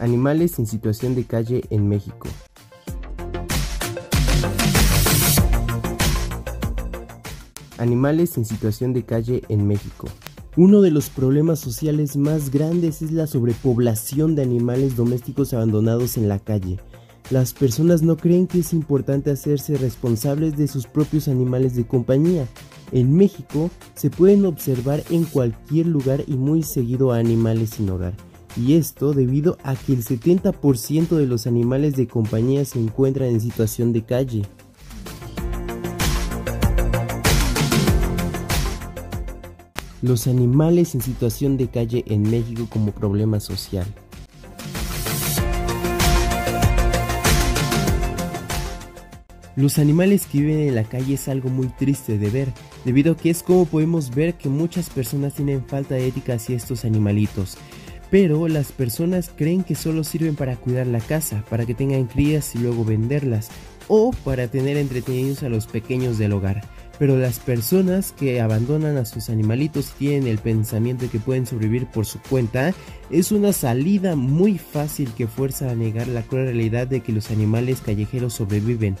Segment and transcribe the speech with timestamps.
[0.00, 2.26] Animales en situación de calle en México.
[7.76, 10.08] Animales en situación de calle en México.
[10.56, 16.30] Uno de los problemas sociales más grandes es la sobrepoblación de animales domésticos abandonados en
[16.30, 16.78] la calle.
[17.28, 22.48] Las personas no creen que es importante hacerse responsables de sus propios animales de compañía.
[22.90, 28.29] En México se pueden observar en cualquier lugar y muy seguido a animales sin hogar
[28.56, 33.40] y esto debido a que el 70% de los animales de compañía se encuentran en
[33.40, 34.42] situación de calle.
[40.02, 43.86] Los animales en situación de calle en México como problema social.
[49.56, 52.48] Los animales que viven en la calle es algo muy triste de ver,
[52.86, 56.56] debido a que es como podemos ver que muchas personas tienen falta de ética hacia
[56.56, 57.58] estos animalitos,
[58.10, 62.54] pero las personas creen que solo sirven para cuidar la casa, para que tengan crías
[62.54, 63.50] y luego venderlas,
[63.88, 66.62] o para tener entretenidos a los pequeños del hogar.
[66.98, 71.46] Pero las personas que abandonan a sus animalitos y tienen el pensamiento de que pueden
[71.46, 72.74] sobrevivir por su cuenta,
[73.10, 77.30] es una salida muy fácil que fuerza a negar la cruel realidad de que los
[77.30, 78.96] animales callejeros sobreviven.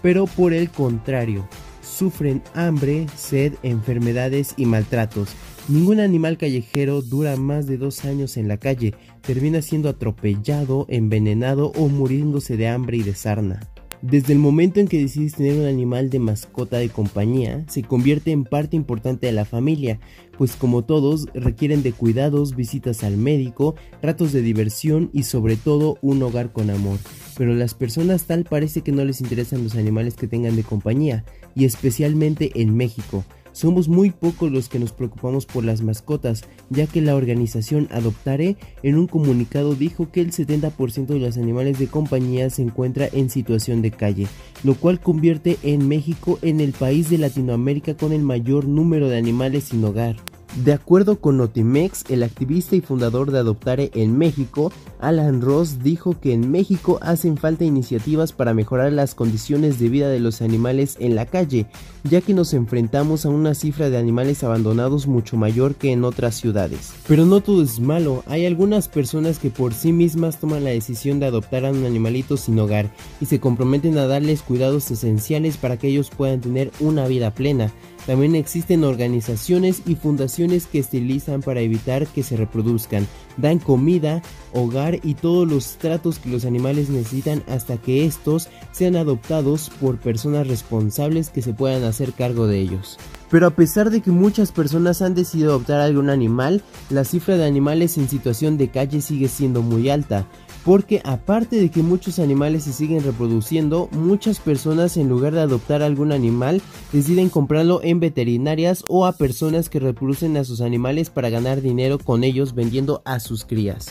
[0.00, 1.46] Pero por el contrario,
[1.82, 5.28] sufren hambre, sed, enfermedades y maltratos.
[5.68, 11.72] Ningún animal callejero dura más de dos años en la calle, termina siendo atropellado, envenenado
[11.76, 13.60] o muriéndose de hambre y de sarna.
[14.02, 18.32] Desde el momento en que decides tener un animal de mascota de compañía, se convierte
[18.32, 20.00] en parte importante de la familia,
[20.36, 25.96] pues como todos requieren de cuidados, visitas al médico, ratos de diversión y sobre todo
[26.02, 26.98] un hogar con amor.
[27.38, 31.24] Pero las personas tal parece que no les interesan los animales que tengan de compañía,
[31.54, 36.86] y especialmente en México, somos muy pocos los que nos preocupamos por las mascotas, ya
[36.86, 41.86] que la organización Adoptare en un comunicado dijo que el 70% de los animales de
[41.86, 44.26] compañía se encuentra en situación de calle,
[44.64, 49.18] lo cual convierte en México en el país de Latinoamérica con el mayor número de
[49.18, 50.16] animales sin hogar.
[50.56, 54.70] De acuerdo con Notimex, el activista y fundador de Adoptare en México,
[55.00, 60.10] Alan Ross dijo que en México hacen falta iniciativas para mejorar las condiciones de vida
[60.10, 61.66] de los animales en la calle,
[62.04, 66.34] ya que nos enfrentamos a una cifra de animales abandonados mucho mayor que en otras
[66.34, 66.92] ciudades.
[67.08, 71.18] Pero no todo es malo, hay algunas personas que por sí mismas toman la decisión
[71.18, 72.90] de adoptar a un animalito sin hogar
[73.22, 77.72] y se comprometen a darles cuidados esenciales para que ellos puedan tener una vida plena.
[78.06, 84.98] También existen organizaciones y fundaciones que estilizan para evitar que se reproduzcan, dan comida, hogar
[85.02, 90.48] y todos los tratos que los animales necesitan hasta que estos sean adoptados por personas
[90.48, 92.98] responsables que se puedan hacer cargo de ellos.
[93.32, 97.46] Pero a pesar de que muchas personas han decidido adoptar algún animal, la cifra de
[97.46, 100.28] animales en situación de calle sigue siendo muy alta
[100.64, 105.82] porque aparte de que muchos animales se siguen reproduciendo, muchas personas en lugar de adoptar
[105.82, 111.30] algún animal deciden comprarlo en veterinarias o a personas que reproducen a sus animales para
[111.30, 113.90] ganar dinero con ellos vendiendo a sus crías.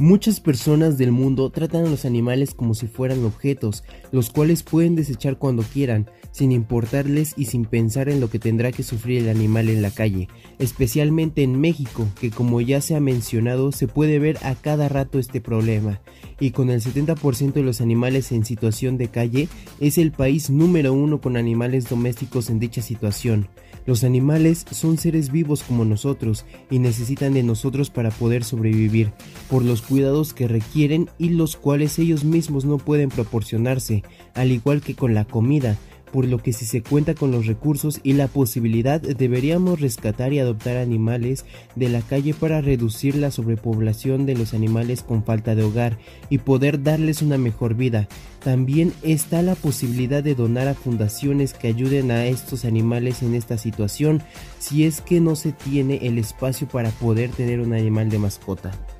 [0.00, 4.96] Muchas personas del mundo tratan a los animales como si fueran objetos, los cuales pueden
[4.96, 9.28] desechar cuando quieran, sin importarles y sin pensar en lo que tendrá que sufrir el
[9.28, 10.28] animal en la calle,
[10.58, 15.18] especialmente en México, que como ya se ha mencionado se puede ver a cada rato
[15.18, 16.00] este problema,
[16.40, 19.48] y con el 70% de los animales en situación de calle
[19.80, 23.48] es el país número uno con animales domésticos en dicha situación.
[23.86, 29.12] Los animales son seres vivos como nosotros y necesitan de nosotros para poder sobrevivir,
[29.48, 34.82] por los cuidados que requieren y los cuales ellos mismos no pueden proporcionarse, al igual
[34.82, 35.76] que con la comida,
[36.12, 40.38] por lo que si se cuenta con los recursos y la posibilidad deberíamos rescatar y
[40.38, 41.44] adoptar animales
[41.74, 45.98] de la calle para reducir la sobrepoblación de los animales con falta de hogar
[46.28, 48.08] y poder darles una mejor vida.
[48.42, 53.58] También está la posibilidad de donar a fundaciones que ayuden a estos animales en esta
[53.58, 54.22] situación
[54.58, 58.99] si es que no se tiene el espacio para poder tener un animal de mascota.